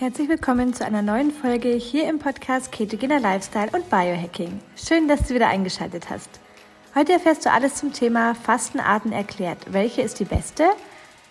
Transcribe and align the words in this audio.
Herzlich 0.00 0.28
willkommen 0.28 0.74
zu 0.74 0.84
einer 0.84 1.02
neuen 1.02 1.32
Folge 1.32 1.70
hier 1.70 2.08
im 2.08 2.20
Podcast 2.20 2.70
Ketogener 2.70 3.18
Lifestyle 3.18 3.68
und 3.72 3.90
Biohacking. 3.90 4.60
Schön, 4.76 5.08
dass 5.08 5.26
du 5.26 5.34
wieder 5.34 5.48
eingeschaltet 5.48 6.08
hast. 6.08 6.30
Heute 6.94 7.14
erfährst 7.14 7.44
du 7.44 7.50
alles 7.50 7.74
zum 7.74 7.92
Thema 7.92 8.36
Fastenarten 8.36 9.10
erklärt. 9.10 9.58
Welche 9.72 10.02
ist 10.02 10.20
die 10.20 10.24
beste? 10.24 10.68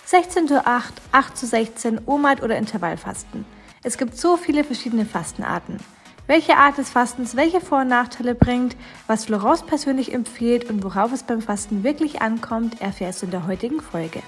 16 0.04 0.50
zu 0.50 0.68
8, 0.68 0.93
8 1.14 1.38
zu 1.38 1.45
16, 1.45 2.02
OMAD 2.07 2.43
oder 2.43 2.57
Intervallfasten. 2.57 3.45
Es 3.84 3.98
gibt 3.98 4.18
so 4.18 4.36
viele 4.36 4.66
verschiedene 4.66 5.05
Fastenarten. 5.05 5.77
Welche 6.27 6.57
Art 6.57 6.77
des 6.77 6.89
Fastens 6.89 7.38
welche 7.38 7.61
Vor- 7.61 7.84
und 7.84 7.88
Nachteile 7.88 8.36
bringt, 8.36 8.75
was 9.07 9.23
Florence 9.23 9.63
persönlich 9.63 10.13
empfiehlt 10.13 10.70
und 10.70 10.84
worauf 10.84 11.13
es 11.13 11.23
beim 11.23 11.41
Fasten 11.41 11.86
wirklich 11.86 12.21
ankommt, 12.21 12.81
erfährst 12.81 13.21
du 13.21 13.28
in 13.28 13.32
der 13.32 13.47
heutigen 13.47 13.79
Folge. 13.79 14.21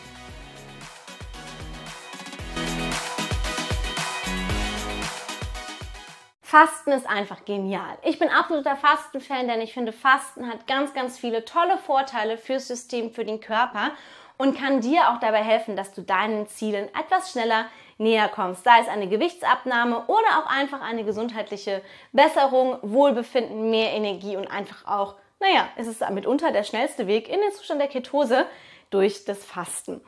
Fasten 6.50 6.92
ist 6.94 7.08
einfach 7.08 7.46
genial. 7.46 8.00
Ich 8.02 8.18
bin 8.18 8.28
absoluter 8.28 8.76
Fasten-Fan, 8.76 9.48
denn 9.48 9.62
ich 9.62 9.72
finde, 9.72 9.94
Fasten 9.94 10.50
hat 10.50 10.66
ganz, 10.66 10.96
ganz 10.96 11.20
viele 11.20 11.46
tolle 11.46 11.78
Vorteile 11.78 12.40
fürs 12.40 12.68
System, 12.68 13.14
für 13.14 13.24
den 13.24 13.40
Körper 13.40 13.92
und 14.38 14.58
kann 14.58 14.82
dir 14.82 15.12
auch 15.12 15.20
dabei 15.20 15.44
helfen, 15.44 15.76
dass 15.76 15.94
du 15.94 16.02
deinen 16.02 16.48
Zielen 16.48 16.90
etwas 17.00 17.34
schneller 17.34 17.68
näher 18.00 18.30
kommst. 18.30 18.64
Sei 18.64 18.80
es 18.82 18.88
eine 18.88 19.08
Gewichtsabnahme 19.08 20.06
oder 20.08 20.40
auch 20.40 20.48
einfach 20.48 20.82
eine 20.82 21.04
gesundheitliche 21.04 21.84
Besserung, 22.14 22.80
Wohlbefinden, 22.82 23.70
mehr 23.70 23.92
Energie 23.92 24.36
und 24.36 24.48
einfach 24.48 24.88
auch, 24.88 25.18
naja, 25.40 25.70
es 25.76 25.86
ist 25.86 26.02
mitunter 26.10 26.52
der 26.52 26.64
schnellste 26.64 27.06
Weg 27.06 27.30
in 27.30 27.40
den 27.40 27.52
Zustand 27.52 27.80
der 27.80 27.90
Ketose 27.90 28.48
durch 28.90 29.24
das 29.24 29.46
Fasten. 29.46 30.02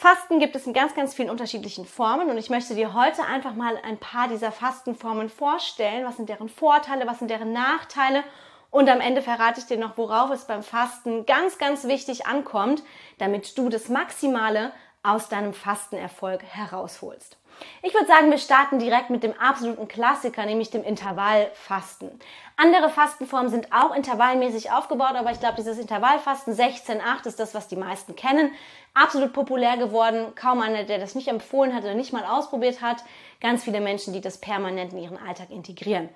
Fasten 0.00 0.38
gibt 0.38 0.56
es 0.56 0.66
in 0.66 0.72
ganz, 0.72 0.94
ganz 0.94 1.12
vielen 1.12 1.28
unterschiedlichen 1.28 1.84
Formen 1.84 2.30
und 2.30 2.38
ich 2.38 2.48
möchte 2.48 2.74
dir 2.74 2.94
heute 2.94 3.22
einfach 3.22 3.52
mal 3.54 3.78
ein 3.84 3.98
paar 3.98 4.28
dieser 4.28 4.50
Fastenformen 4.50 5.28
vorstellen. 5.28 6.06
Was 6.06 6.16
sind 6.16 6.30
deren 6.30 6.48
Vorteile, 6.48 7.06
was 7.06 7.18
sind 7.18 7.30
deren 7.30 7.52
Nachteile 7.52 8.24
und 8.70 8.88
am 8.88 9.02
Ende 9.02 9.20
verrate 9.20 9.60
ich 9.60 9.66
dir 9.66 9.76
noch, 9.76 9.98
worauf 9.98 10.30
es 10.30 10.46
beim 10.46 10.62
Fasten 10.62 11.26
ganz, 11.26 11.58
ganz 11.58 11.84
wichtig 11.84 12.24
ankommt, 12.24 12.82
damit 13.18 13.58
du 13.58 13.68
das 13.68 13.90
Maximale 13.90 14.72
aus 15.02 15.28
deinem 15.28 15.54
Fastenerfolg 15.54 16.42
herausholst. 16.42 17.36
Ich 17.82 17.92
würde 17.94 18.06
sagen, 18.06 18.30
wir 18.30 18.38
starten 18.38 18.78
direkt 18.78 19.10
mit 19.10 19.22
dem 19.22 19.38
absoluten 19.38 19.88
Klassiker, 19.88 20.46
nämlich 20.46 20.70
dem 20.70 20.84
Intervallfasten. 20.84 22.18
Andere 22.56 22.88
Fastenformen 22.88 23.50
sind 23.50 23.72
auch 23.72 23.94
intervallmäßig 23.94 24.70
aufgebaut, 24.70 25.14
aber 25.14 25.30
ich 25.30 25.40
glaube, 25.40 25.56
dieses 25.56 25.78
Intervallfasten 25.78 26.54
16-8 26.54 27.26
ist 27.26 27.40
das, 27.40 27.54
was 27.54 27.68
die 27.68 27.76
meisten 27.76 28.16
kennen. 28.16 28.52
Absolut 28.94 29.32
populär 29.32 29.76
geworden. 29.76 30.34
Kaum 30.34 30.60
einer, 30.60 30.84
der 30.84 30.98
das 30.98 31.14
nicht 31.14 31.28
empfohlen 31.28 31.74
hat 31.74 31.84
oder 31.84 31.94
nicht 31.94 32.12
mal 32.12 32.24
ausprobiert 32.24 32.80
hat. 32.80 33.04
Ganz 33.40 33.64
viele 33.64 33.80
Menschen, 33.80 34.12
die 34.12 34.20
das 34.20 34.38
permanent 34.38 34.92
in 34.92 34.98
ihren 34.98 35.18
Alltag 35.18 35.50
integrieren. 35.50 36.08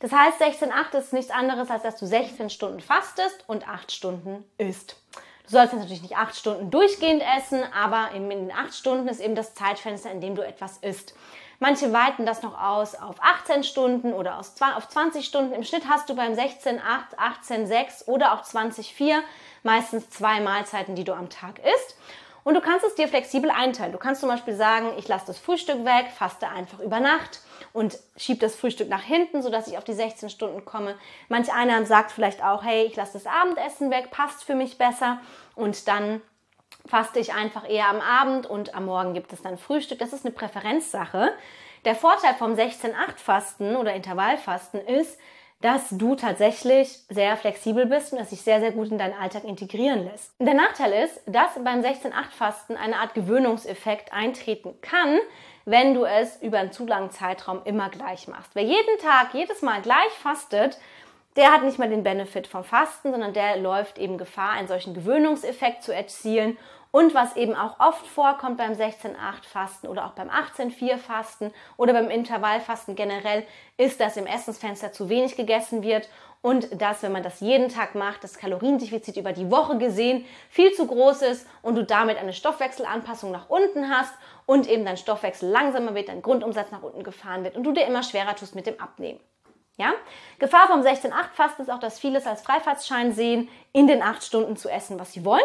Das 0.00 0.12
heißt, 0.12 0.40
16-8 0.40 0.98
ist 0.98 1.12
nichts 1.12 1.30
anderes, 1.30 1.70
als 1.70 1.82
dass 1.82 1.96
du 1.96 2.06
16 2.06 2.50
Stunden 2.50 2.80
fastest 2.80 3.44
und 3.48 3.68
8 3.68 3.90
Stunden 3.90 4.44
isst. 4.56 4.96
Du 5.48 5.54
sollst 5.54 5.72
natürlich 5.72 6.02
nicht 6.02 6.16
acht 6.16 6.36
Stunden 6.36 6.70
durchgehend 6.70 7.22
essen, 7.38 7.62
aber 7.72 8.10
in 8.14 8.28
den 8.28 8.52
acht 8.52 8.74
Stunden 8.74 9.08
ist 9.08 9.18
eben 9.18 9.34
das 9.34 9.54
Zeitfenster, 9.54 10.10
in 10.10 10.20
dem 10.20 10.34
du 10.34 10.46
etwas 10.46 10.76
isst. 10.78 11.14
Manche 11.58 11.90
weiten 11.90 12.26
das 12.26 12.42
noch 12.42 12.62
aus 12.62 12.94
auf 12.94 13.16
18 13.18 13.64
Stunden 13.64 14.12
oder 14.12 14.38
auf 14.38 14.88
20 14.88 15.24
Stunden. 15.24 15.54
Im 15.54 15.64
Schnitt 15.64 15.88
hast 15.88 16.08
du 16.10 16.14
beim 16.14 16.34
16, 16.34 16.78
8, 16.78 17.18
18, 17.18 17.66
6 17.66 18.08
oder 18.08 18.34
auch 18.34 18.42
20, 18.42 18.92
4 18.92 19.22
meistens 19.62 20.10
zwei 20.10 20.40
Mahlzeiten, 20.40 20.94
die 20.94 21.04
du 21.04 21.14
am 21.14 21.30
Tag 21.30 21.58
isst. 21.60 21.96
Und 22.44 22.54
du 22.54 22.60
kannst 22.60 22.84
es 22.84 22.94
dir 22.94 23.08
flexibel 23.08 23.50
einteilen. 23.50 23.92
Du 23.92 23.98
kannst 23.98 24.20
zum 24.20 24.28
Beispiel 24.28 24.54
sagen, 24.54 24.92
ich 24.98 25.08
lasse 25.08 25.26
das 25.26 25.38
Frühstück 25.38 25.84
weg, 25.86 26.10
faste 26.14 26.48
einfach 26.48 26.78
über 26.78 27.00
Nacht 27.00 27.40
und 27.78 27.96
schiebe 28.16 28.40
das 28.40 28.56
Frühstück 28.56 28.88
nach 28.88 29.04
hinten, 29.04 29.40
sodass 29.40 29.68
ich 29.68 29.78
auf 29.78 29.84
die 29.84 29.92
16 29.92 30.30
Stunden 30.30 30.64
komme. 30.64 30.96
Manch 31.28 31.52
einer 31.52 31.86
sagt 31.86 32.10
vielleicht 32.10 32.42
auch, 32.42 32.64
hey, 32.64 32.84
ich 32.84 32.96
lasse 32.96 33.12
das 33.12 33.26
Abendessen 33.26 33.92
weg, 33.92 34.10
passt 34.10 34.42
für 34.42 34.56
mich 34.56 34.78
besser 34.78 35.20
und 35.54 35.86
dann 35.86 36.20
faste 36.86 37.20
ich 37.20 37.34
einfach 37.34 37.68
eher 37.68 37.88
am 37.88 38.00
Abend 38.00 38.46
und 38.46 38.74
am 38.74 38.86
Morgen 38.86 39.14
gibt 39.14 39.32
es 39.32 39.42
dann 39.42 39.58
Frühstück. 39.58 40.00
Das 40.00 40.12
ist 40.12 40.26
eine 40.26 40.34
Präferenzsache. 40.34 41.30
Der 41.84 41.94
Vorteil 41.94 42.34
vom 42.34 42.54
16-8-Fasten 42.54 43.76
oder 43.76 43.94
Intervallfasten 43.94 44.80
ist, 44.80 45.16
dass 45.60 45.88
du 45.90 46.16
tatsächlich 46.16 47.00
sehr 47.08 47.36
flexibel 47.36 47.86
bist 47.86 48.12
und 48.12 48.18
dass 48.18 48.30
sich 48.30 48.42
sehr, 48.42 48.60
sehr 48.60 48.72
gut 48.72 48.90
in 48.90 48.98
deinen 48.98 49.14
Alltag 49.14 49.44
integrieren 49.44 50.04
lässt. 50.04 50.32
Der 50.40 50.54
Nachteil 50.54 51.04
ist, 51.04 51.20
dass 51.26 51.54
beim 51.62 51.80
16-8-Fasten 51.80 52.76
eine 52.76 52.96
Art 52.96 53.14
Gewöhnungseffekt 53.14 54.12
eintreten 54.12 54.74
kann, 54.80 55.18
wenn 55.70 55.92
du 55.92 56.04
es 56.04 56.40
über 56.40 56.58
einen 56.58 56.72
zu 56.72 56.86
langen 56.86 57.10
Zeitraum 57.10 57.60
immer 57.64 57.90
gleich 57.90 58.26
machst. 58.26 58.54
Wer 58.54 58.62
jeden 58.62 58.98
Tag, 59.02 59.34
jedes 59.34 59.60
Mal 59.60 59.82
gleich 59.82 60.10
fastet, 60.22 60.78
der 61.36 61.52
hat 61.52 61.62
nicht 61.62 61.78
mehr 61.78 61.88
den 61.88 62.02
Benefit 62.02 62.46
vom 62.46 62.64
Fasten, 62.64 63.12
sondern 63.12 63.34
der 63.34 63.58
läuft 63.58 63.98
eben 63.98 64.16
Gefahr, 64.16 64.52
einen 64.52 64.66
solchen 64.66 64.94
Gewöhnungseffekt 64.94 65.82
zu 65.82 65.94
erzielen 65.94 66.56
und 66.90 67.14
was 67.14 67.36
eben 67.36 67.54
auch 67.54 67.78
oft 67.80 68.06
vorkommt 68.06 68.56
beim 68.56 68.72
16-8-Fasten 68.72 69.88
oder 69.88 70.06
auch 70.06 70.12
beim 70.12 70.30
18-4-Fasten 70.30 71.52
oder 71.76 71.92
beim 71.92 72.08
Intervallfasten 72.08 72.94
generell, 72.94 73.46
ist, 73.76 74.00
dass 74.00 74.16
im 74.16 74.26
Essensfenster 74.26 74.90
zu 74.90 75.10
wenig 75.10 75.36
gegessen 75.36 75.82
wird 75.82 76.08
und 76.40 76.80
dass, 76.80 77.02
wenn 77.02 77.12
man 77.12 77.22
das 77.22 77.40
jeden 77.40 77.68
Tag 77.68 77.94
macht, 77.94 78.24
das 78.24 78.38
Kaloriendefizit 78.38 79.16
über 79.16 79.32
die 79.32 79.50
Woche 79.50 79.78
gesehen 79.78 80.24
viel 80.50 80.72
zu 80.72 80.86
groß 80.86 81.22
ist 81.22 81.46
und 81.62 81.74
du 81.74 81.84
damit 81.84 82.18
eine 82.18 82.32
Stoffwechselanpassung 82.32 83.30
nach 83.30 83.48
unten 83.48 83.88
hast 83.88 84.12
und 84.46 84.68
eben 84.68 84.84
dein 84.84 84.96
Stoffwechsel 84.96 85.48
langsamer 85.48 85.94
wird, 85.94 86.08
dein 86.08 86.22
Grundumsatz 86.22 86.70
nach 86.70 86.82
unten 86.82 87.02
gefahren 87.02 87.44
wird 87.44 87.56
und 87.56 87.64
du 87.64 87.72
dir 87.72 87.86
immer 87.86 88.02
schwerer 88.02 88.36
tust 88.36 88.54
mit 88.54 88.66
dem 88.66 88.80
Abnehmen. 88.80 89.20
Ja? 89.76 89.92
Gefahr 90.38 90.68
vom 90.68 90.82
16-8-Fasten 90.82 91.62
ist 91.62 91.70
auch, 91.70 91.80
dass 91.80 91.98
viele 91.98 92.18
es 92.18 92.26
als 92.26 92.42
Freifahrtsschein 92.42 93.12
sehen, 93.12 93.48
in 93.72 93.86
den 93.86 94.02
8 94.02 94.22
Stunden 94.24 94.56
zu 94.56 94.68
essen, 94.68 94.98
was 94.98 95.12
sie 95.12 95.24
wollen 95.24 95.44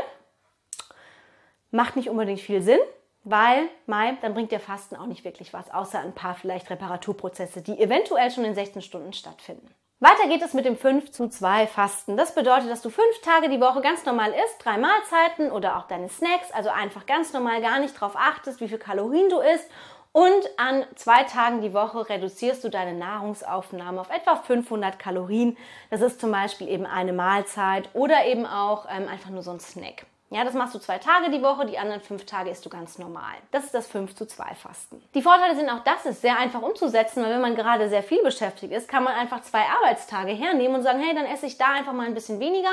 macht 1.73 1.95
nicht 1.95 2.09
unbedingt 2.09 2.39
viel 2.39 2.61
Sinn, 2.61 2.79
weil 3.23 3.67
Mai, 3.87 4.15
dann 4.21 4.33
bringt 4.33 4.51
der 4.51 4.59
Fasten 4.59 4.95
auch 4.95 5.07
nicht 5.07 5.25
wirklich 5.25 5.53
was, 5.53 5.71
außer 5.71 5.99
ein 5.99 6.13
paar 6.13 6.35
vielleicht 6.35 6.69
Reparaturprozesse, 6.69 7.61
die 7.61 7.79
eventuell 7.79 8.31
schon 8.31 8.45
in 8.45 8.55
16 8.55 8.81
Stunden 8.81 9.11
stattfinden. 9.11 9.67
Weiter 10.03 10.27
geht 10.27 10.41
es 10.41 10.53
mit 10.53 10.65
dem 10.65 10.75
5 10.75 11.11
zu 11.11 11.29
2 11.29 11.65
Fasten. 11.65 12.17
Das 12.17 12.35
bedeutet, 12.35 12.69
dass 12.69 12.81
du 12.81 12.89
fünf 12.89 13.21
Tage 13.21 13.47
die 13.47 13.61
Woche 13.61 13.79
ganz 13.79 14.03
normal 14.03 14.31
isst, 14.31 14.57
drei 14.59 14.77
Mahlzeiten 14.77 15.49
oder 15.49 15.77
auch 15.77 15.87
deine 15.87 16.09
Snacks, 16.09 16.51
also 16.51 16.67
einfach 16.67 17.05
ganz 17.05 17.31
normal 17.31 17.61
gar 17.61 17.79
nicht 17.79 17.95
darauf 17.95 18.17
achtest, 18.17 18.59
wie 18.59 18.67
viel 18.67 18.79
Kalorien 18.79 19.29
du 19.29 19.39
isst. 19.39 19.71
Und 20.11 20.49
an 20.57 20.83
zwei 20.95 21.23
Tagen 21.23 21.61
die 21.61 21.73
Woche 21.73 22.09
reduzierst 22.09 22.65
du 22.65 22.69
deine 22.69 22.93
Nahrungsaufnahme 22.99 24.01
auf 24.01 24.09
etwa 24.09 24.35
500 24.35 24.99
Kalorien. 24.99 25.55
Das 25.89 26.01
ist 26.01 26.19
zum 26.19 26.33
Beispiel 26.33 26.67
eben 26.67 26.85
eine 26.85 27.13
Mahlzeit 27.13 27.87
oder 27.93 28.25
eben 28.25 28.45
auch 28.45 28.87
ähm, 28.89 29.07
einfach 29.07 29.29
nur 29.29 29.41
so 29.41 29.51
ein 29.51 29.61
Snack. 29.61 30.05
Ja, 30.33 30.43
das 30.43 30.55
machst 30.55 30.73
du 30.73 30.79
zwei 30.79 30.97
Tage 30.97 31.29
die 31.29 31.43
Woche, 31.43 31.67
die 31.67 31.77
anderen 31.77 32.01
fünf 32.01 32.25
Tage 32.25 32.49
isst 32.49 32.65
du 32.65 32.69
ganz 32.69 32.97
normal. 32.97 33.35
Das 33.51 33.65
ist 33.65 33.73
das 33.75 33.85
5 33.85 34.15
zu 34.15 34.25
2 34.25 34.55
Fasten. 34.55 34.99
Die 35.13 35.21
Vorteile 35.21 35.55
sind 35.55 35.69
auch, 35.69 35.83
das 35.83 36.07
ist 36.07 36.21
sehr 36.21 36.39
einfach 36.39 36.63
umzusetzen, 36.63 37.23
weil 37.23 37.35
wenn 37.35 37.41
man 37.41 37.55
gerade 37.55 37.87
sehr 37.87 38.01
viel 38.01 38.23
beschäftigt 38.23 38.73
ist, 38.73 38.87
kann 38.87 39.03
man 39.03 39.13
einfach 39.13 39.43
zwei 39.43 39.61
Arbeitstage 39.61 40.31
hernehmen 40.31 40.77
und 40.77 40.81
sagen, 40.81 40.99
hey, 40.99 41.13
dann 41.13 41.27
esse 41.27 41.45
ich 41.45 41.59
da 41.59 41.73
einfach 41.73 41.93
mal 41.93 42.07
ein 42.07 42.15
bisschen 42.15 42.39
weniger 42.39 42.71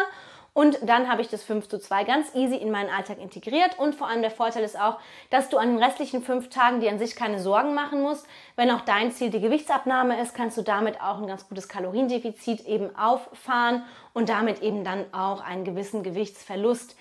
und 0.52 0.78
dann 0.82 1.08
habe 1.08 1.22
ich 1.22 1.28
das 1.28 1.44
5 1.44 1.68
zu 1.68 1.78
2 1.78 2.04
ganz 2.04 2.34
easy 2.34 2.56
in 2.56 2.70
meinen 2.70 2.90
Alltag 2.90 3.18
integriert. 3.18 3.78
Und 3.78 3.94
vor 3.94 4.08
allem 4.08 4.22
der 4.22 4.32
Vorteil 4.32 4.64
ist 4.64 4.78
auch, 4.78 4.98
dass 5.30 5.48
du 5.48 5.58
an 5.58 5.68
den 5.68 5.82
restlichen 5.82 6.22
fünf 6.22 6.48
Tagen 6.48 6.80
dir 6.80 6.90
an 6.90 6.98
sich 6.98 7.14
keine 7.14 7.38
Sorgen 7.38 7.74
machen 7.74 8.02
musst. 8.02 8.26
Wenn 8.56 8.70
auch 8.70 8.80
dein 8.80 9.12
Ziel 9.12 9.30
die 9.30 9.40
Gewichtsabnahme 9.40 10.20
ist, 10.20 10.34
kannst 10.34 10.56
du 10.58 10.62
damit 10.62 11.00
auch 11.00 11.18
ein 11.18 11.28
ganz 11.28 11.48
gutes 11.48 11.68
Kaloriendefizit 11.68 12.66
eben 12.66 12.96
auffahren 12.96 13.84
und 14.12 14.28
damit 14.28 14.60
eben 14.60 14.82
dann 14.82 15.04
auch 15.12 15.40
einen 15.40 15.64
gewissen 15.64 16.02
Gewichtsverlust 16.02 16.96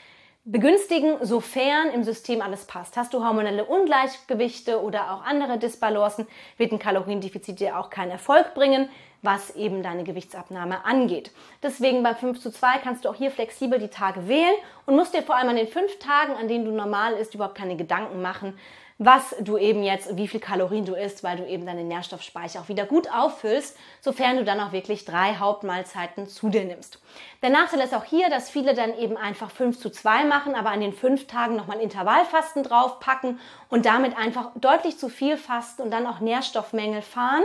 begünstigen, 0.51 1.17
sofern 1.21 1.91
im 1.91 2.03
System 2.03 2.41
alles 2.41 2.65
passt. 2.65 2.97
Hast 2.97 3.13
du 3.13 3.23
hormonelle 3.23 3.65
Ungleichgewichte 3.65 4.81
oder 4.81 5.13
auch 5.13 5.23
andere 5.23 5.59
Disbalancen, 5.59 6.27
wird 6.57 6.71
ein 6.71 6.79
Kaloriendefizit 6.79 7.59
dir 7.59 7.77
auch 7.77 7.91
keinen 7.91 8.09
Erfolg 8.09 8.55
bringen, 8.55 8.89
was 9.21 9.55
eben 9.55 9.83
deine 9.83 10.03
Gewichtsabnahme 10.03 10.85
angeht. 10.85 11.31
Deswegen 11.61 12.01
bei 12.01 12.15
5 12.15 12.39
zu 12.39 12.51
2 12.51 12.79
kannst 12.79 13.05
du 13.05 13.09
auch 13.09 13.15
hier 13.15 13.29
flexibel 13.29 13.77
die 13.77 13.89
Tage 13.89 14.27
wählen 14.27 14.55
und 14.87 14.95
musst 14.95 15.13
dir 15.13 15.21
vor 15.21 15.35
allem 15.35 15.49
an 15.49 15.55
den 15.55 15.67
fünf 15.67 15.99
Tagen, 15.99 16.33
an 16.33 16.47
denen 16.47 16.65
du 16.65 16.71
normal 16.71 17.13
isst, 17.13 17.35
überhaupt 17.35 17.55
keine 17.55 17.75
Gedanken 17.75 18.21
machen, 18.21 18.57
was 19.01 19.33
du 19.39 19.57
eben 19.57 19.81
jetzt, 19.81 20.17
wie 20.17 20.27
viel 20.27 20.41
Kalorien 20.41 20.85
du 20.85 20.93
isst, 20.93 21.23
weil 21.23 21.37
du 21.37 21.47
eben 21.47 21.65
deine 21.65 21.85
Nährstoffspeicher 21.85 22.59
auch 22.59 22.67
wieder 22.67 22.85
gut 22.85 23.09
auffüllst, 23.09 23.77
sofern 24.01 24.35
du 24.35 24.43
dann 24.43 24.59
auch 24.59 24.73
wirklich 24.73 25.05
drei 25.05 25.35
Hauptmahlzeiten 25.35 26.27
zu 26.27 26.49
dir 26.49 26.65
nimmst. 26.65 26.99
Der 27.41 27.49
Nachteil 27.49 27.79
ist 27.79 27.95
auch 27.95 28.03
hier, 28.03 28.29
dass 28.29 28.49
viele 28.49 28.73
dann 28.73 28.93
eben 28.97 29.15
einfach 29.15 29.51
5 29.51 29.79
zu 29.79 29.89
2 29.89 30.25
machen, 30.25 30.53
aber 30.53 30.71
an 30.71 30.81
den 30.81 30.91
fünf 30.91 31.27
Tagen 31.27 31.55
nochmal 31.55 31.79
Intervallfasten 31.79 32.63
draufpacken 32.63 33.39
und 33.69 33.85
damit 33.85 34.17
einfach 34.17 34.51
deutlich 34.55 34.97
zu 34.97 35.07
viel 35.07 35.37
fasten 35.37 35.81
und 35.83 35.91
dann 35.91 36.05
auch 36.05 36.19
Nährstoffmängel 36.19 37.01
fahren, 37.01 37.43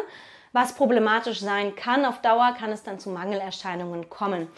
was 0.52 0.74
problematisch 0.74 1.38
sein 1.38 1.76
kann. 1.76 2.04
Auf 2.04 2.20
Dauer 2.20 2.56
kann 2.58 2.72
es 2.72 2.82
dann 2.82 2.98
zu 2.98 3.10
Mangelerscheinungen 3.10 4.10
kommen. 4.10 4.48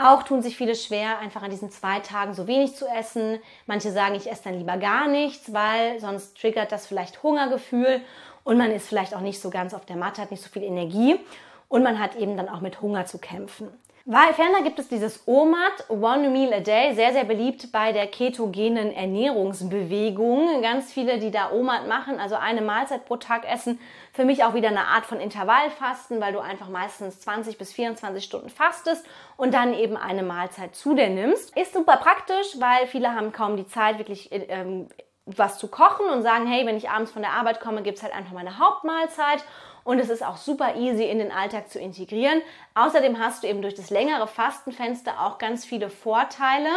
Auch 0.00 0.22
tun 0.22 0.42
sich 0.42 0.56
viele 0.56 0.76
schwer, 0.76 1.18
einfach 1.18 1.42
an 1.42 1.50
diesen 1.50 1.70
zwei 1.72 1.98
Tagen 1.98 2.32
so 2.32 2.46
wenig 2.46 2.76
zu 2.76 2.86
essen. 2.86 3.40
Manche 3.66 3.90
sagen, 3.90 4.14
ich 4.14 4.30
esse 4.30 4.44
dann 4.44 4.56
lieber 4.56 4.76
gar 4.76 5.08
nichts, 5.08 5.52
weil 5.52 5.98
sonst 5.98 6.40
triggert 6.40 6.70
das 6.70 6.86
vielleicht 6.86 7.22
Hungergefühl. 7.24 8.00
und 8.44 8.56
man 8.56 8.70
ist 8.70 8.88
vielleicht 8.88 9.14
auch 9.14 9.20
nicht 9.20 9.40
so 9.40 9.50
ganz 9.50 9.74
auf 9.74 9.84
der 9.84 9.96
Matte, 9.96 10.22
hat 10.22 10.30
nicht 10.30 10.42
so 10.42 10.48
viel 10.48 10.62
Energie 10.62 11.20
und 11.68 11.82
man 11.82 11.98
hat 11.98 12.16
eben 12.16 12.36
dann 12.36 12.48
auch 12.48 12.60
mit 12.60 12.80
Hunger 12.80 13.04
zu 13.04 13.18
kämpfen. 13.18 13.68
Weil 14.10 14.32
ferner 14.32 14.62
gibt 14.62 14.78
es 14.78 14.88
dieses 14.88 15.28
OMAD, 15.28 15.90
One 15.90 16.30
Meal 16.30 16.50
a 16.54 16.60
Day, 16.60 16.94
sehr, 16.94 17.12
sehr 17.12 17.24
beliebt 17.24 17.70
bei 17.72 17.92
der 17.92 18.06
ketogenen 18.06 18.90
Ernährungsbewegung. 18.90 20.62
Ganz 20.62 20.90
viele, 20.90 21.18
die 21.18 21.30
da 21.30 21.52
OMAD 21.52 21.86
machen, 21.86 22.18
also 22.18 22.36
eine 22.36 22.62
Mahlzeit 22.62 23.04
pro 23.04 23.18
Tag 23.18 23.46
essen. 23.46 23.78
Für 24.14 24.24
mich 24.24 24.44
auch 24.44 24.54
wieder 24.54 24.68
eine 24.68 24.86
Art 24.86 25.04
von 25.04 25.20
Intervallfasten, 25.20 26.22
weil 26.22 26.32
du 26.32 26.38
einfach 26.38 26.70
meistens 26.70 27.20
20 27.20 27.58
bis 27.58 27.74
24 27.74 28.24
Stunden 28.24 28.48
fastest 28.48 29.04
und 29.36 29.52
dann 29.52 29.74
eben 29.74 29.98
eine 29.98 30.22
Mahlzeit 30.22 30.74
zu 30.74 30.94
dir 30.94 31.10
nimmst. 31.10 31.54
Ist 31.54 31.74
super 31.74 31.98
praktisch, 31.98 32.58
weil 32.58 32.86
viele 32.86 33.14
haben 33.14 33.32
kaum 33.32 33.58
die 33.58 33.66
Zeit, 33.66 33.98
wirklich 33.98 34.30
ähm, 34.32 34.88
was 35.26 35.58
zu 35.58 35.68
kochen 35.68 36.06
und 36.06 36.22
sagen, 36.22 36.46
hey, 36.46 36.64
wenn 36.64 36.78
ich 36.78 36.88
abends 36.88 37.10
von 37.10 37.20
der 37.20 37.32
Arbeit 37.32 37.60
komme, 37.60 37.82
gibt 37.82 37.98
es 37.98 38.02
halt 38.02 38.14
einfach 38.14 38.32
meine 38.32 38.58
Hauptmahlzeit 38.58 39.44
und 39.88 40.00
es 40.00 40.10
ist 40.10 40.22
auch 40.22 40.36
super 40.36 40.76
easy 40.76 41.04
in 41.04 41.18
den 41.18 41.32
Alltag 41.32 41.70
zu 41.70 41.78
integrieren. 41.78 42.42
Außerdem 42.74 43.18
hast 43.18 43.42
du 43.42 43.46
eben 43.46 43.62
durch 43.62 43.74
das 43.74 43.88
längere 43.88 44.26
Fastenfenster 44.26 45.18
auch 45.24 45.38
ganz 45.38 45.64
viele 45.64 45.88
Vorteile, 45.88 46.68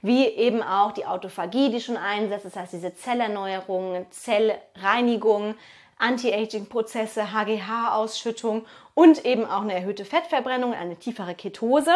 wie 0.00 0.24
eben 0.24 0.62
auch 0.62 0.92
die 0.92 1.04
Autophagie, 1.04 1.68
die 1.68 1.82
schon 1.82 1.98
einsetzt, 1.98 2.46
das 2.46 2.56
heißt 2.56 2.72
diese 2.72 2.94
Zellerneuerung, 2.94 4.06
Zellreinigung, 4.08 5.54
Anti-Aging-Prozesse, 5.98 7.30
HGH-Ausschüttung 7.30 8.64
und 8.94 9.26
eben 9.26 9.44
auch 9.44 9.60
eine 9.60 9.74
erhöhte 9.74 10.06
Fettverbrennung, 10.06 10.72
eine 10.72 10.96
tiefere 10.96 11.34
Ketose. 11.34 11.92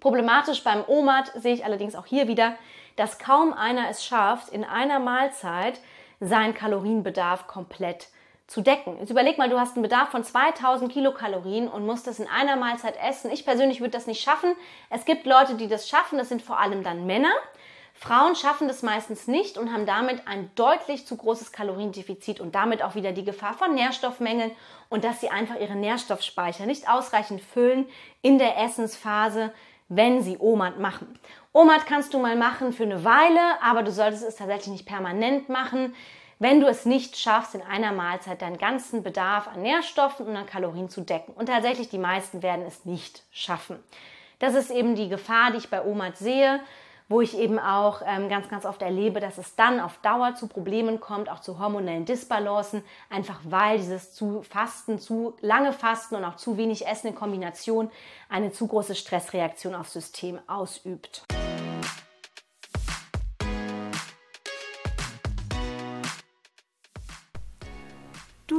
Problematisch 0.00 0.64
beim 0.64 0.82
OMAD 0.88 1.30
sehe 1.36 1.54
ich 1.54 1.64
allerdings 1.64 1.94
auch 1.94 2.06
hier 2.06 2.26
wieder, 2.26 2.56
dass 2.96 3.20
kaum 3.20 3.52
einer 3.52 3.90
es 3.90 4.04
schafft, 4.04 4.48
in 4.48 4.64
einer 4.64 4.98
Mahlzeit 4.98 5.78
seinen 6.18 6.52
Kalorienbedarf 6.52 7.46
komplett 7.46 8.08
zu 8.50 8.62
decken. 8.62 8.96
Jetzt 8.98 9.10
überleg 9.10 9.38
mal, 9.38 9.48
du 9.48 9.60
hast 9.60 9.76
einen 9.76 9.84
Bedarf 9.84 10.08
von 10.10 10.24
2000 10.24 10.90
Kilokalorien 10.90 11.68
und 11.68 11.86
musst 11.86 12.08
das 12.08 12.18
in 12.18 12.26
einer 12.26 12.56
Mahlzeit 12.56 12.96
essen. 13.00 13.30
Ich 13.30 13.44
persönlich 13.44 13.78
würde 13.78 13.92
das 13.92 14.08
nicht 14.08 14.20
schaffen. 14.20 14.56
Es 14.90 15.04
gibt 15.04 15.24
Leute, 15.24 15.54
die 15.54 15.68
das 15.68 15.88
schaffen, 15.88 16.18
das 16.18 16.28
sind 16.28 16.42
vor 16.42 16.58
allem 16.58 16.82
dann 16.82 17.06
Männer. 17.06 17.30
Frauen 17.94 18.34
schaffen 18.34 18.66
das 18.66 18.82
meistens 18.82 19.28
nicht 19.28 19.56
und 19.56 19.72
haben 19.72 19.86
damit 19.86 20.26
ein 20.26 20.50
deutlich 20.56 21.06
zu 21.06 21.16
großes 21.16 21.52
Kaloriendefizit 21.52 22.40
und 22.40 22.56
damit 22.56 22.82
auch 22.82 22.96
wieder 22.96 23.12
die 23.12 23.24
Gefahr 23.24 23.54
von 23.54 23.72
Nährstoffmängeln 23.72 24.50
und 24.88 25.04
dass 25.04 25.20
sie 25.20 25.28
einfach 25.28 25.60
ihre 25.60 25.76
Nährstoffspeicher 25.76 26.66
nicht 26.66 26.88
ausreichend 26.88 27.42
füllen 27.42 27.86
in 28.20 28.38
der 28.38 28.58
Essensphase, 28.58 29.52
wenn 29.88 30.22
sie 30.22 30.38
OMAD 30.40 30.80
machen. 30.80 31.20
OMAD 31.52 31.86
kannst 31.86 32.14
du 32.14 32.18
mal 32.18 32.34
machen 32.34 32.72
für 32.72 32.82
eine 32.82 33.04
Weile, 33.04 33.62
aber 33.62 33.84
du 33.84 33.92
solltest 33.92 34.24
es 34.24 34.34
tatsächlich 34.34 34.72
nicht 34.72 34.86
permanent 34.86 35.48
machen 35.48 35.94
wenn 36.40 36.58
du 36.58 36.66
es 36.66 36.86
nicht 36.86 37.18
schaffst, 37.18 37.54
in 37.54 37.62
einer 37.62 37.92
Mahlzeit 37.92 38.40
deinen 38.42 38.56
ganzen 38.56 39.02
Bedarf 39.02 39.46
an 39.46 39.60
Nährstoffen 39.62 40.26
und 40.26 40.36
an 40.36 40.46
Kalorien 40.46 40.88
zu 40.88 41.02
decken. 41.02 41.34
Und 41.34 41.46
tatsächlich 41.46 41.90
die 41.90 41.98
meisten 41.98 42.42
werden 42.42 42.64
es 42.66 42.86
nicht 42.86 43.22
schaffen. 43.30 43.78
Das 44.38 44.54
ist 44.54 44.70
eben 44.70 44.94
die 44.94 45.10
Gefahr, 45.10 45.50
die 45.52 45.58
ich 45.58 45.68
bei 45.68 45.84
OMAD 45.84 46.16
sehe, 46.16 46.60
wo 47.10 47.20
ich 47.20 47.36
eben 47.36 47.58
auch 47.58 48.00
ähm, 48.06 48.30
ganz, 48.30 48.48
ganz 48.48 48.64
oft 48.64 48.80
erlebe, 48.80 49.20
dass 49.20 49.36
es 49.36 49.54
dann 49.54 49.80
auf 49.80 49.98
Dauer 49.98 50.34
zu 50.34 50.46
Problemen 50.46 50.98
kommt, 50.98 51.28
auch 51.28 51.40
zu 51.40 51.58
hormonellen 51.58 52.06
Disbalancen, 52.06 52.82
einfach 53.10 53.40
weil 53.44 53.76
dieses 53.76 54.14
zu 54.14 54.42
Fasten, 54.42 54.98
zu 54.98 55.34
lange 55.42 55.74
Fasten 55.74 56.14
und 56.14 56.24
auch 56.24 56.36
zu 56.36 56.56
wenig 56.56 56.86
Essen 56.86 57.08
in 57.08 57.14
Kombination 57.14 57.90
eine 58.30 58.50
zu 58.50 58.66
große 58.66 58.94
Stressreaktion 58.94 59.74
aufs 59.74 59.92
System 59.92 60.38
ausübt. 60.46 61.26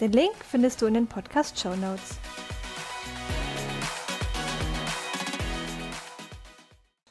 Den 0.00 0.12
Link 0.12 0.34
findest 0.50 0.82
du 0.82 0.86
in 0.86 0.94
den 0.94 1.06
Podcast 1.06 1.58
Show 1.58 1.74
Notes. 1.74 2.18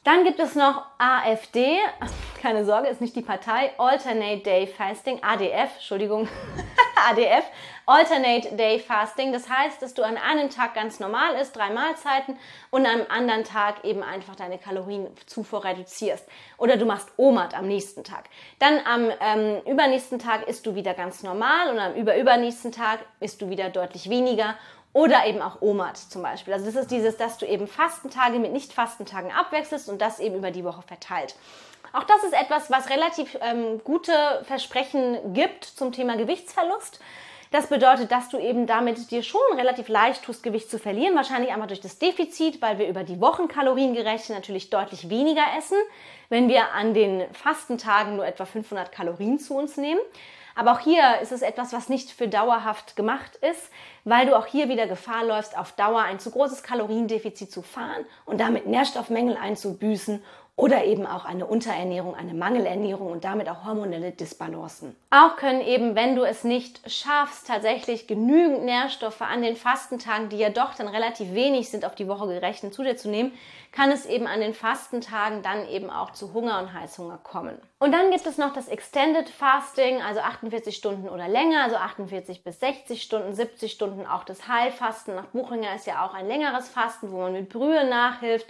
Dann 0.04 0.22
gibt 0.22 0.38
es 0.38 0.54
noch 0.54 0.86
AfD, 0.98 1.78
keine 2.40 2.64
Sorge, 2.64 2.86
ist 2.86 3.00
nicht 3.00 3.16
die 3.16 3.22
Partei, 3.22 3.72
Alternate 3.76 4.42
Day 4.42 4.68
Fasting, 4.68 5.20
ADF, 5.20 5.74
Entschuldigung, 5.74 6.28
ADF, 7.10 7.44
Alternate 7.84 8.56
Day 8.56 8.78
Fasting. 8.78 9.32
Das 9.32 9.48
heißt, 9.48 9.80
dass 9.82 9.94
du 9.94 10.02
an 10.02 10.16
einem 10.16 10.50
Tag 10.50 10.74
ganz 10.74 10.98
normal 10.98 11.36
isst, 11.40 11.54
drei 11.56 11.70
Mahlzeiten 11.70 12.38
und 12.70 12.86
einem 12.86 13.06
anderen 13.08 13.44
Tag 13.44 13.84
eben 13.84 14.02
einfach 14.02 14.34
deine 14.34 14.58
Kalorienzufuhr 14.58 15.64
reduzierst. 15.64 16.26
Oder 16.58 16.76
du 16.76 16.86
machst 16.86 17.08
OMAD 17.16 17.54
am 17.54 17.68
nächsten 17.68 18.02
Tag. 18.02 18.24
Dann 18.58 18.80
am 18.86 19.10
ähm, 19.20 19.62
übernächsten 19.66 20.18
Tag 20.18 20.48
isst 20.48 20.66
du 20.66 20.74
wieder 20.74 20.94
ganz 20.94 21.22
normal 21.22 21.70
und 21.70 21.78
am 21.78 21.94
überübernächsten 21.94 22.72
Tag 22.72 23.00
isst 23.20 23.42
du 23.42 23.50
wieder 23.50 23.68
deutlich 23.68 24.08
weniger 24.08 24.56
oder 24.96 25.26
eben 25.26 25.42
auch 25.42 25.60
OMAD 25.60 25.98
zum 25.98 26.22
Beispiel. 26.22 26.54
Also 26.54 26.64
das 26.64 26.74
ist 26.74 26.90
dieses, 26.90 27.18
dass 27.18 27.36
du 27.36 27.44
eben 27.44 27.66
Fastentage 27.66 28.38
mit 28.38 28.52
Nicht-Fastentagen 28.52 29.30
abwechselst 29.30 29.90
und 29.90 30.00
das 30.00 30.20
eben 30.20 30.36
über 30.36 30.50
die 30.50 30.64
Woche 30.64 30.80
verteilt. 30.80 31.34
Auch 31.92 32.04
das 32.04 32.24
ist 32.24 32.34
etwas, 32.34 32.70
was 32.70 32.90
relativ 32.90 33.38
ähm, 33.40 33.80
gute 33.84 34.12
Versprechen 34.44 35.32
gibt 35.32 35.64
zum 35.64 35.92
Thema 35.92 36.16
Gewichtsverlust. 36.16 37.00
Das 37.52 37.68
bedeutet, 37.68 38.10
dass 38.10 38.28
du 38.28 38.38
eben 38.38 38.66
damit 38.66 39.10
dir 39.10 39.22
schon 39.22 39.40
relativ 39.54 39.88
leicht 39.88 40.24
tust, 40.24 40.42
Gewicht 40.42 40.70
zu 40.70 40.78
verlieren. 40.78 41.14
Wahrscheinlich 41.14 41.52
einmal 41.52 41.68
durch 41.68 41.80
das 41.80 41.98
Defizit, 41.98 42.60
weil 42.60 42.78
wir 42.78 42.88
über 42.88 43.04
die 43.04 43.20
Wochenkalorien 43.20 43.94
gerechnet 43.94 44.36
natürlich 44.36 44.68
deutlich 44.68 45.08
weniger 45.08 45.44
essen, 45.56 45.78
wenn 46.28 46.48
wir 46.48 46.72
an 46.72 46.92
den 46.92 47.24
Fastentagen 47.32 48.16
nur 48.16 48.26
etwa 48.26 48.44
500 48.44 48.90
Kalorien 48.90 49.38
zu 49.38 49.56
uns 49.56 49.76
nehmen. 49.76 50.00
Aber 50.56 50.72
auch 50.72 50.80
hier 50.80 51.20
ist 51.20 51.32
es 51.32 51.42
etwas, 51.42 51.74
was 51.74 51.90
nicht 51.90 52.10
für 52.10 52.28
dauerhaft 52.28 52.96
gemacht 52.96 53.36
ist, 53.36 53.70
weil 54.04 54.26
du 54.26 54.36
auch 54.36 54.46
hier 54.46 54.70
wieder 54.70 54.86
Gefahr 54.86 55.22
läufst, 55.22 55.56
auf 55.56 55.72
Dauer 55.72 56.00
ein 56.00 56.18
zu 56.18 56.30
großes 56.30 56.62
Kaloriendefizit 56.62 57.52
zu 57.52 57.60
fahren 57.60 58.06
und 58.24 58.40
damit 58.40 58.66
Nährstoffmängel 58.66 59.36
einzubüßen 59.36 60.24
oder 60.56 60.84
eben 60.84 61.06
auch 61.06 61.26
eine 61.26 61.44
Unterernährung, 61.44 62.14
eine 62.14 62.32
Mangelernährung 62.32 63.12
und 63.12 63.24
damit 63.24 63.46
auch 63.50 63.66
hormonelle 63.66 64.12
Disbalancen. 64.12 64.96
Auch 65.10 65.36
können 65.36 65.60
eben, 65.60 65.94
wenn 65.94 66.16
du 66.16 66.24
es 66.24 66.44
nicht 66.44 66.80
schaffst, 66.90 67.46
tatsächlich 67.46 68.06
genügend 68.06 68.64
Nährstoffe 68.64 69.20
an 69.20 69.42
den 69.42 69.54
Fastentagen, 69.54 70.30
die 70.30 70.38
ja 70.38 70.48
doch 70.48 70.74
dann 70.74 70.88
relativ 70.88 71.34
wenig 71.34 71.68
sind 71.68 71.84
auf 71.84 71.94
die 71.94 72.08
Woche 72.08 72.26
gerechnet, 72.28 72.72
zu 72.72 72.82
dir 72.82 72.96
zu 72.96 73.10
nehmen, 73.10 73.32
kann 73.70 73.90
es 73.90 74.06
eben 74.06 74.26
an 74.26 74.40
den 74.40 74.54
Fastentagen 74.54 75.42
dann 75.42 75.68
eben 75.68 75.90
auch 75.90 76.12
zu 76.12 76.32
Hunger 76.32 76.58
und 76.60 76.72
Heißhunger 76.72 77.18
kommen. 77.22 77.58
Und 77.78 77.92
dann 77.92 78.10
gibt 78.10 78.26
es 78.26 78.38
noch 78.38 78.54
das 78.54 78.68
Extended 78.68 79.28
Fasting, 79.28 80.00
also 80.00 80.20
48 80.20 80.74
Stunden 80.74 81.10
oder 81.10 81.28
länger, 81.28 81.64
also 81.64 81.76
48 81.76 82.42
bis 82.42 82.60
60 82.60 83.02
Stunden, 83.02 83.34
70 83.34 83.70
Stunden 83.70 84.06
auch 84.06 84.24
das 84.24 84.48
Heilfasten. 84.48 85.16
Nach 85.16 85.26
Buchinger 85.26 85.74
ist 85.74 85.86
ja 85.86 86.06
auch 86.06 86.14
ein 86.14 86.26
längeres 86.26 86.70
Fasten, 86.70 87.12
wo 87.12 87.18
man 87.18 87.34
mit 87.34 87.50
Brühe 87.50 87.86
nachhilft. 87.86 88.46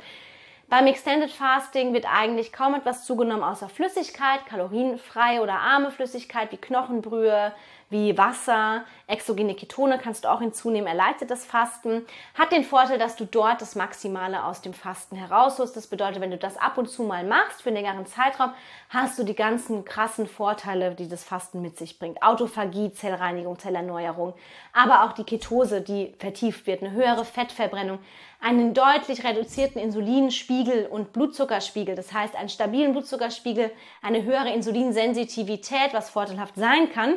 Beim 0.68 0.88
Extended 0.88 1.30
Fasting 1.30 1.94
wird 1.94 2.06
eigentlich 2.12 2.52
kaum 2.52 2.74
etwas 2.74 3.04
zugenommen 3.04 3.44
außer 3.44 3.68
Flüssigkeit, 3.68 4.46
kalorienfreie 4.46 5.40
oder 5.40 5.60
arme 5.60 5.92
Flüssigkeit 5.92 6.50
wie 6.50 6.56
Knochenbrühe, 6.56 7.52
wie 7.88 8.18
Wasser, 8.18 8.84
exogene 9.06 9.54
Ketone 9.54 9.98
kannst 9.98 10.24
du 10.24 10.28
auch 10.30 10.40
hinzunehmen, 10.40 10.88
erleichtert 10.88 11.30
das 11.30 11.44
Fasten, 11.44 12.04
hat 12.34 12.50
den 12.50 12.64
Vorteil, 12.64 12.98
dass 12.98 13.14
du 13.14 13.24
dort 13.24 13.60
das 13.60 13.76
Maximale 13.76 14.44
aus 14.44 14.60
dem 14.60 14.74
Fasten 14.74 15.14
herausholst. 15.14 15.76
Das 15.76 15.86
bedeutet, 15.86 16.20
wenn 16.20 16.32
du 16.32 16.36
das 16.36 16.56
ab 16.56 16.78
und 16.78 16.88
zu 16.88 17.04
mal 17.04 17.24
machst 17.24 17.62
für 17.62 17.68
einen 17.68 17.76
längeren 17.76 18.06
Zeitraum, 18.06 18.52
hast 18.88 19.18
du 19.18 19.22
die 19.22 19.36
ganzen 19.36 19.84
krassen 19.84 20.26
Vorteile, 20.26 20.94
die 20.96 21.08
das 21.08 21.22
Fasten 21.22 21.62
mit 21.62 21.78
sich 21.78 21.98
bringt. 21.98 22.22
Autophagie, 22.22 22.92
Zellreinigung, 22.92 23.58
Zellerneuerung, 23.58 24.34
aber 24.72 25.04
auch 25.04 25.12
die 25.12 25.24
Ketose, 25.24 25.80
die 25.80 26.14
vertieft 26.18 26.66
wird, 26.66 26.82
eine 26.82 26.90
höhere 26.92 27.24
Fettverbrennung, 27.24 28.00
einen 28.40 28.74
deutlich 28.74 29.24
reduzierten 29.24 29.80
Insulinspiegel 29.80 30.86
und 30.86 31.12
Blutzuckerspiegel, 31.12 31.94
das 31.94 32.12
heißt 32.12 32.34
einen 32.34 32.48
stabilen 32.48 32.92
Blutzuckerspiegel, 32.92 33.70
eine 34.02 34.24
höhere 34.24 34.52
Insulinsensitivität, 34.52 35.92
was 35.92 36.10
vorteilhaft 36.10 36.56
sein 36.56 36.92
kann. 36.92 37.14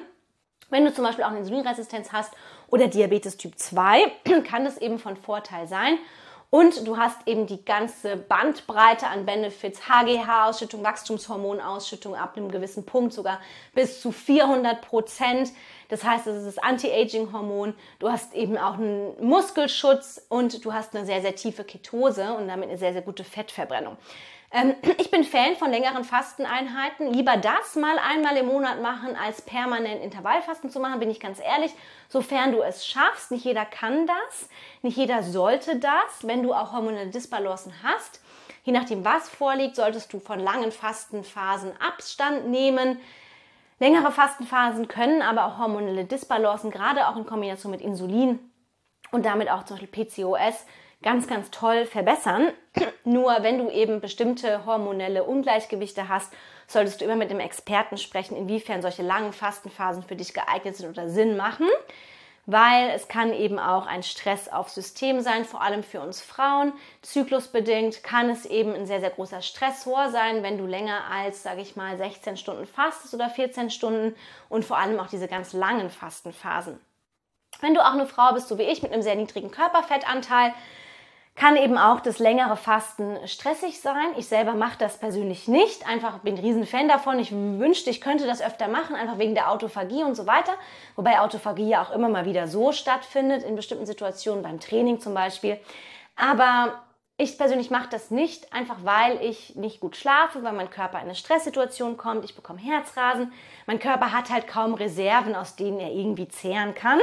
Wenn 0.70 0.86
du 0.86 0.94
zum 0.94 1.04
Beispiel 1.04 1.24
auch 1.24 1.30
eine 1.30 1.40
Insulinresistenz 1.40 2.12
hast 2.12 2.34
oder 2.68 2.88
Diabetes 2.88 3.38
Typ 3.38 3.58
2, 3.58 4.12
kann 4.50 4.66
das 4.66 4.78
eben 4.78 5.00
von 5.00 5.18
Vorteil 5.18 5.68
sein. 5.68 5.98
Und 6.52 6.88
du 6.88 6.98
hast 6.98 7.28
eben 7.28 7.46
die 7.46 7.64
ganze 7.64 8.18
Bandbreite 8.18 9.06
an 9.06 9.24
Benefits, 9.24 9.82
HGH-Ausschüttung, 9.88 10.84
Wachstumshormonausschüttung 10.84 12.16
ab 12.16 12.38
einem 12.38 12.50
gewissen 12.50 12.88
Punkt 12.88 13.14
sogar 13.14 13.40
bis 13.76 14.02
zu 14.02 14.12
400 14.12 14.82
Prozent. 14.82 15.52
Das 15.90 16.04
heißt, 16.04 16.26
es 16.26 16.38
ist 16.44 16.58
das 16.58 16.64
Anti-Aging-Hormon. 16.64 17.76
Du 18.00 18.10
hast 18.10 18.34
eben 18.34 18.58
auch 18.58 18.80
einen 18.80 19.14
Muskelschutz 19.24 20.26
und 20.28 20.66
du 20.66 20.74
hast 20.74 20.96
eine 20.96 21.06
sehr, 21.06 21.22
sehr 21.22 21.36
tiefe 21.36 21.64
Ketose 21.64 22.34
und 22.34 22.48
damit 22.48 22.70
eine 22.70 22.80
sehr, 22.80 22.94
sehr 22.94 23.04
gute 23.04 23.24
Fettverbrennung. 23.24 23.98
Ähm, 24.52 24.76
ich 24.98 25.12
bin 25.12 25.24
Fan 25.24 25.56
von 25.56 25.72
längeren 25.72 26.04
Fasteneinheiten. 26.04 27.14
Lieber 27.14 27.38
das 27.38 27.76
mal 27.76 27.98
einmal 28.00 28.38
im 28.38 28.48
Monat 28.48 28.82
machen, 28.82 29.16
als 29.16 29.42
permanent 29.42 30.04
Intervallfasten 30.04 30.70
zu 30.70 30.80
machen, 30.80 31.00
bin 31.00 31.10
ich 31.10 31.20
ganz 31.20 31.40
ehrlich. 31.40 31.72
Sofern 32.08 32.52
du 32.52 32.62
es 32.62 32.86
schaffst, 32.86 33.32
nicht 33.32 33.46
jeder 33.46 33.66
kann 33.66 34.08
das, 34.08 34.50
nicht 34.82 34.98
jeder 34.98 35.24
sollte 35.24 35.78
das, 35.78 36.24
wenn 36.24 36.44
du 36.44 36.54
auch 36.54 36.74
hormonelle 36.74 37.10
Disbalancen 37.10 37.74
hast. 37.84 38.22
Je 38.64 38.74
nachdem, 38.74 39.06
was 39.06 39.30
vorliegt, 39.30 39.76
solltest 39.76 40.12
du 40.14 40.20
von 40.20 40.40
langen 40.40 40.72
Fastenphasen 40.72 41.72
Abstand 41.80 42.48
nehmen. 42.50 43.00
Längere 43.80 44.12
Fastenphasen 44.12 44.90
können 44.90 45.22
aber 45.22 45.46
auch 45.46 45.58
hormonelle 45.58 46.04
Disbalancen, 46.04 46.70
gerade 46.70 47.08
auch 47.08 47.16
in 47.16 47.26
Kombination 47.26 47.72
mit 47.72 47.82
Insulin 47.82 48.40
und 49.12 49.26
damit 49.26 49.50
auch 49.50 49.64
zum 49.64 49.78
Beispiel 49.78 50.06
PCOS, 50.06 50.66
ganz, 51.02 51.28
ganz 51.28 51.52
toll 51.52 51.86
verbessern. 51.86 52.52
Nur 53.04 53.38
wenn 53.42 53.58
du 53.58 53.70
eben 53.70 54.02
bestimmte 54.02 54.66
hormonelle 54.66 55.24
Ungleichgewichte 55.24 56.10
hast, 56.10 56.34
solltest 56.68 57.02
du 57.02 57.06
immer 57.06 57.16
mit 57.16 57.32
dem 57.32 57.40
Experten 57.40 57.98
sprechen, 57.98 58.38
inwiefern 58.38 58.82
solche 58.82 59.04
langen 59.04 59.34
Fastenphasen 59.34 60.04
für 60.04 60.16
dich 60.16 60.34
geeignet 60.34 60.76
sind 60.76 60.90
oder 60.90 61.10
Sinn 61.10 61.36
machen. 61.36 61.68
Weil 62.46 62.90
es 62.96 63.08
kann 63.08 63.32
eben 63.32 63.60
auch 63.60 63.86
ein 63.86 64.02
Stress 64.02 64.50
auf 64.50 64.70
System 64.70 65.22
sein, 65.22 65.46
vor 65.46 65.62
allem 65.62 65.84
für 65.84 66.02
uns 66.02 66.20
Frauen. 66.20 66.74
Zyklusbedingt 67.04 68.04
kann 68.04 68.28
es 68.30 68.46
eben 68.46 68.74
ein 68.74 68.88
sehr, 68.88 69.02
sehr 69.02 69.12
großer 69.12 69.44
Stressor 69.44 70.10
sein, 70.10 70.42
wenn 70.42 70.58
du 70.58 70.66
länger 70.66 71.02
als, 71.12 71.44
sage 71.44 71.62
ich 71.62 71.76
mal, 71.76 71.96
16 71.98 72.38
Stunden 72.38 72.66
fastest 72.66 73.14
oder 73.14 73.30
14 73.30 73.70
Stunden 73.70 74.16
und 74.48 74.66
vor 74.66 74.78
allem 74.78 75.00
auch 75.00 75.08
diese 75.08 75.28
ganz 75.28 75.54
langen 75.54 75.92
Fastenphasen. 75.92 76.80
Wenn 77.62 77.76
du 77.76 77.82
auch 77.82 77.94
eine 77.94 78.08
Frau 78.08 78.34
bist, 78.34 78.48
so 78.48 78.58
wie 78.58 78.64
ich, 78.64 78.82
mit 78.82 78.94
einem 78.94 79.02
sehr 79.02 79.16
niedrigen 79.16 79.52
Körperfettanteil, 79.52 80.54
kann 81.40 81.56
eben 81.56 81.78
auch 81.78 82.02
das 82.02 82.20
längere 82.20 82.58
Fasten 82.58 83.18
stressig 83.26 83.80
sein. 83.80 84.08
Ich 84.18 84.28
selber 84.28 84.56
mache 84.56 84.78
das 84.78 84.98
persönlich 84.98 85.48
nicht. 85.48 85.88
Einfach 85.88 86.20
bin 86.20 86.36
ein 86.36 86.42
Riesenfan 86.42 86.90
davon. 86.90 87.18
Ich 87.18 87.32
wünschte, 87.32 87.90
ich 87.90 88.02
könnte 88.02 88.28
das 88.28 88.42
öfter 88.42 88.68
machen, 88.68 88.94
einfach 88.94 89.20
wegen 89.20 89.36
der 89.36 89.50
Autophagie 89.50 90.04
und 90.04 90.16
so 90.16 90.28
weiter. 90.28 90.52
Wobei 90.98 91.22
Autophagie 91.22 91.70
ja 91.70 91.82
auch 91.82 91.92
immer 91.92 92.10
mal 92.10 92.26
wieder 92.26 92.50
so 92.50 92.74
stattfindet, 92.74 93.44
in 93.44 93.56
bestimmten 93.56 93.86
Situationen, 93.86 94.44
beim 94.44 94.60
Training 94.60 95.00
zum 95.00 95.14
Beispiel. 95.14 95.58
Aber 96.18 96.82
ich 97.16 97.38
persönlich 97.38 97.72
mache 97.72 97.88
das 97.90 98.12
nicht, 98.12 98.52
einfach 98.52 98.80
weil 98.84 99.22
ich 99.22 99.56
nicht 99.56 99.80
gut 99.80 99.96
schlafe, 99.96 100.44
weil 100.44 100.52
mein 100.52 100.70
Körper 100.70 100.98
in 100.98 101.06
eine 101.06 101.16
Stresssituation 101.16 101.96
kommt. 101.96 102.26
Ich 102.26 102.36
bekomme 102.36 102.60
Herzrasen. 102.60 103.32
Mein 103.66 103.80
Körper 103.80 104.12
hat 104.12 104.30
halt 104.30 104.46
kaum 104.46 104.74
Reserven, 104.74 105.36
aus 105.36 105.56
denen 105.56 105.80
er 105.80 105.92
irgendwie 105.92 106.28
zehren 106.28 106.76
kann. 106.76 107.00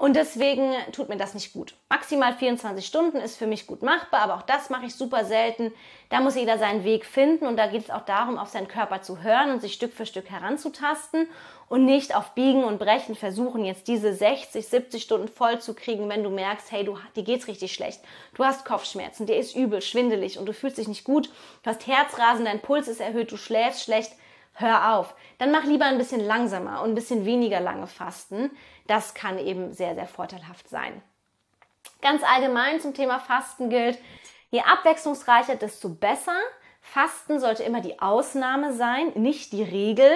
Und 0.00 0.16
deswegen 0.16 0.72
tut 0.92 1.10
mir 1.10 1.18
das 1.18 1.34
nicht 1.34 1.52
gut. 1.52 1.74
Maximal 1.90 2.32
24 2.32 2.86
Stunden 2.86 3.18
ist 3.18 3.36
für 3.36 3.46
mich 3.46 3.66
gut 3.66 3.82
machbar, 3.82 4.22
aber 4.22 4.36
auch 4.36 4.42
das 4.42 4.70
mache 4.70 4.86
ich 4.86 4.94
super 4.94 5.26
selten. 5.26 5.74
Da 6.08 6.22
muss 6.22 6.36
jeder 6.36 6.56
seinen 6.56 6.84
Weg 6.84 7.04
finden 7.04 7.46
und 7.46 7.58
da 7.58 7.66
geht 7.66 7.82
es 7.82 7.90
auch 7.90 8.06
darum, 8.06 8.38
auf 8.38 8.48
seinen 8.48 8.66
Körper 8.66 9.02
zu 9.02 9.22
hören 9.22 9.50
und 9.50 9.60
sich 9.60 9.74
Stück 9.74 9.92
für 9.92 10.06
Stück 10.06 10.30
heranzutasten 10.30 11.28
und 11.68 11.84
nicht 11.84 12.16
auf 12.16 12.30
Biegen 12.30 12.64
und 12.64 12.78
Brechen 12.78 13.14
versuchen, 13.14 13.62
jetzt 13.62 13.88
diese 13.88 14.14
60, 14.14 14.66
70 14.66 15.02
Stunden 15.02 15.28
voll 15.28 15.60
zu 15.60 15.74
kriegen, 15.74 16.08
wenn 16.08 16.24
du 16.24 16.30
merkst, 16.30 16.72
hey, 16.72 16.82
du, 16.82 16.96
dir 17.14 17.22
geht's 17.22 17.46
richtig 17.46 17.74
schlecht. 17.74 18.00
Du 18.32 18.42
hast 18.42 18.64
Kopfschmerzen, 18.64 19.26
dir 19.26 19.36
ist 19.36 19.54
übel, 19.54 19.82
schwindelig 19.82 20.38
und 20.38 20.46
du 20.46 20.54
fühlst 20.54 20.78
dich 20.78 20.88
nicht 20.88 21.04
gut. 21.04 21.28
Du 21.62 21.68
hast 21.68 21.86
Herzrasen, 21.86 22.46
dein 22.46 22.62
Puls 22.62 22.88
ist 22.88 23.02
erhöht, 23.02 23.30
du 23.32 23.36
schläfst 23.36 23.84
schlecht 23.84 24.12
hör 24.60 24.94
auf. 24.94 25.14
Dann 25.38 25.50
mach 25.50 25.64
lieber 25.64 25.86
ein 25.86 25.98
bisschen 25.98 26.20
langsamer 26.20 26.82
und 26.82 26.90
ein 26.90 26.94
bisschen 26.94 27.24
weniger 27.24 27.60
lange 27.60 27.86
Fasten. 27.86 28.50
Das 28.86 29.14
kann 29.14 29.38
eben 29.38 29.72
sehr, 29.72 29.94
sehr 29.94 30.06
vorteilhaft 30.06 30.68
sein. 30.68 31.02
Ganz 32.02 32.22
allgemein 32.22 32.80
zum 32.80 32.94
Thema 32.94 33.18
Fasten 33.18 33.70
gilt, 33.70 33.98
je 34.50 34.60
abwechslungsreicher, 34.60 35.56
desto 35.56 35.88
besser. 35.88 36.36
Fasten 36.82 37.38
sollte 37.38 37.62
immer 37.62 37.82
die 37.82 38.00
Ausnahme 38.00 38.72
sein, 38.72 39.12
nicht 39.14 39.52
die 39.52 39.62
Regel. 39.62 40.10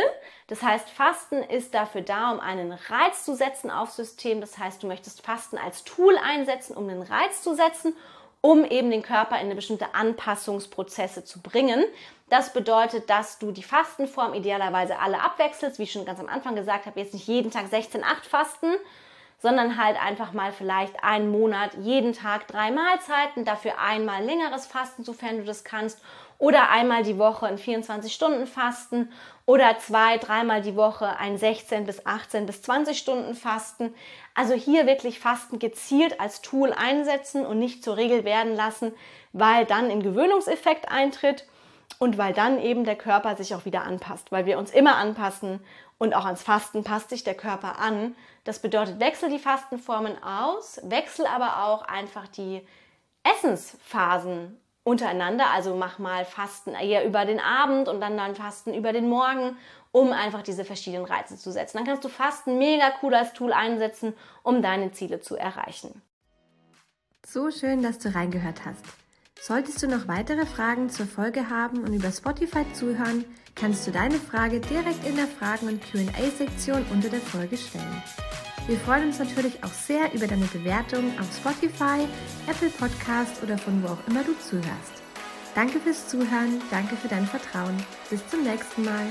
Das 0.46 0.62
heißt, 0.62 0.88
Fasten 0.88 1.42
ist 1.42 1.74
dafür 1.74 2.00
da, 2.00 2.32
um 2.32 2.40
einen 2.40 2.72
Reiz 2.72 3.24
zu 3.24 3.34
setzen 3.34 3.70
aufs 3.70 3.96
System. 3.96 4.40
Das 4.40 4.58
heißt, 4.58 4.82
du 4.82 4.86
möchtest 4.86 5.24
Fasten 5.24 5.58
als 5.58 5.84
Tool 5.84 6.16
einsetzen, 6.16 6.76
um 6.76 6.88
einen 6.88 7.02
Reiz 7.02 7.42
zu 7.42 7.54
setzen 7.54 7.94
um 8.44 8.62
eben 8.62 8.90
den 8.90 9.00
Körper 9.00 9.36
in 9.36 9.46
eine 9.46 9.54
bestimmte 9.54 9.94
Anpassungsprozesse 9.94 11.24
zu 11.24 11.40
bringen. 11.40 11.82
Das 12.28 12.52
bedeutet, 12.52 13.08
dass 13.08 13.38
du 13.38 13.52
die 13.52 13.62
Fastenform 13.62 14.34
idealerweise 14.34 14.98
alle 14.98 15.22
abwechselst, 15.22 15.78
wie 15.78 15.84
ich 15.84 15.92
schon 15.92 16.04
ganz 16.04 16.20
am 16.20 16.28
Anfang 16.28 16.54
gesagt 16.54 16.84
habe, 16.84 17.00
jetzt 17.00 17.14
nicht 17.14 17.26
jeden 17.26 17.50
Tag 17.50 17.68
16, 17.68 18.04
8 18.04 18.26
fasten, 18.26 18.74
sondern 19.38 19.82
halt 19.82 19.96
einfach 19.98 20.34
mal 20.34 20.52
vielleicht 20.52 21.02
einen 21.02 21.30
Monat 21.30 21.70
jeden 21.80 22.12
Tag 22.12 22.46
drei 22.46 22.70
Mahlzeiten, 22.70 23.46
dafür 23.46 23.78
einmal 23.78 24.22
längeres 24.22 24.66
Fasten, 24.66 25.04
sofern 25.04 25.38
du 25.38 25.44
das 25.44 25.64
kannst, 25.64 25.98
oder 26.36 26.68
einmal 26.68 27.02
die 27.02 27.16
Woche 27.16 27.46
ein 27.46 27.56
24-Stunden-Fasten 27.56 29.10
oder 29.46 29.78
zwei, 29.78 30.18
dreimal 30.18 30.60
die 30.60 30.76
Woche 30.76 31.16
ein 31.16 31.38
16 31.38 31.86
bis 31.86 32.04
18 32.04 32.44
bis 32.44 32.60
20 32.60 32.98
Stunden 32.98 33.34
Fasten. 33.34 33.94
Also 34.34 34.54
hier 34.54 34.86
wirklich 34.86 35.20
Fasten 35.20 35.60
gezielt 35.60 36.20
als 36.20 36.42
Tool 36.42 36.72
einsetzen 36.72 37.46
und 37.46 37.58
nicht 37.58 37.84
zur 37.84 37.96
Regel 37.96 38.24
werden 38.24 38.54
lassen, 38.54 38.92
weil 39.32 39.64
dann 39.64 39.90
ein 39.90 40.02
Gewöhnungseffekt 40.02 40.88
eintritt 40.90 41.46
und 41.98 42.18
weil 42.18 42.32
dann 42.32 42.60
eben 42.60 42.84
der 42.84 42.96
Körper 42.96 43.36
sich 43.36 43.54
auch 43.54 43.64
wieder 43.64 43.82
anpasst, 43.82 44.32
weil 44.32 44.46
wir 44.46 44.58
uns 44.58 44.72
immer 44.72 44.96
anpassen 44.96 45.60
und 45.98 46.14
auch 46.14 46.24
ans 46.24 46.42
Fasten 46.42 46.82
passt 46.82 47.10
sich 47.10 47.22
der 47.22 47.36
Körper 47.36 47.78
an. 47.78 48.16
Das 48.42 48.58
bedeutet, 48.58 48.98
wechsel 48.98 49.30
die 49.30 49.38
Fastenformen 49.38 50.22
aus, 50.22 50.80
wechsel 50.82 51.26
aber 51.26 51.64
auch 51.64 51.82
einfach 51.82 52.26
die 52.26 52.66
Essensphasen 53.22 54.60
untereinander. 54.82 55.46
Also 55.52 55.76
mach 55.76 55.98
mal 55.98 56.24
Fasten 56.24 56.74
eher 56.74 57.06
über 57.06 57.24
den 57.24 57.40
Abend 57.40 57.88
und 57.88 58.00
dann 58.00 58.16
dann 58.16 58.34
Fasten 58.34 58.74
über 58.74 58.92
den 58.92 59.08
Morgen, 59.08 59.56
um 59.94 60.10
einfach 60.10 60.42
diese 60.42 60.64
verschiedenen 60.64 61.04
Reize 61.04 61.38
zu 61.38 61.52
setzen. 61.52 61.76
Dann 61.76 61.86
kannst 61.86 62.02
du 62.02 62.08
Fasten 62.08 62.58
mega 62.58 62.92
cool 63.00 63.14
als 63.14 63.32
Tool 63.32 63.52
einsetzen, 63.52 64.12
um 64.42 64.60
deine 64.60 64.90
Ziele 64.90 65.20
zu 65.20 65.36
erreichen. 65.36 66.02
So 67.24 67.52
schön, 67.52 67.80
dass 67.80 68.00
du 68.00 68.12
reingehört 68.12 68.64
hast. 68.64 68.84
Solltest 69.40 69.80
du 69.84 69.86
noch 69.86 70.08
weitere 70.08 70.46
Fragen 70.46 70.90
zur 70.90 71.06
Folge 71.06 71.48
haben 71.48 71.84
und 71.84 71.94
über 71.94 72.10
Spotify 72.10 72.64
zuhören, 72.72 73.24
kannst 73.54 73.86
du 73.86 73.92
deine 73.92 74.16
Frage 74.16 74.58
direkt 74.58 75.06
in 75.06 75.14
der 75.14 75.28
Fragen- 75.28 75.68
und 75.68 75.80
QA-Sektion 75.80 76.84
unter 76.90 77.08
der 77.08 77.20
Folge 77.20 77.56
stellen. 77.56 78.02
Wir 78.66 78.78
freuen 78.78 79.04
uns 79.04 79.20
natürlich 79.20 79.62
auch 79.62 79.72
sehr 79.72 80.12
über 80.12 80.26
deine 80.26 80.46
Bewertung 80.46 81.12
auf 81.20 81.32
Spotify, 81.36 82.08
Apple 82.48 82.70
Podcast 82.70 83.40
oder 83.44 83.58
von 83.58 83.80
wo 83.84 83.92
auch 83.92 84.08
immer 84.08 84.24
du 84.24 84.36
zuhörst. 84.38 85.02
Danke 85.54 85.78
fürs 85.78 86.08
Zuhören, 86.08 86.60
danke 86.72 86.96
für 86.96 87.06
dein 87.06 87.26
Vertrauen. 87.26 87.76
Bis 88.10 88.26
zum 88.26 88.42
nächsten 88.42 88.82
Mal. 88.82 89.06